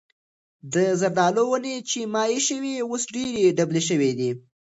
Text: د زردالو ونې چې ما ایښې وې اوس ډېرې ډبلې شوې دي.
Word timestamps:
د 0.73 0.75
زردالو 0.99 1.43
ونې 1.49 1.75
چې 1.89 1.99
ما 2.13 2.23
ایښې 2.33 2.57
وې 2.63 2.75
اوس 2.89 3.03
ډېرې 3.15 3.55
ډبلې 3.57 3.81
شوې 3.89 4.11
دي. 4.19 4.31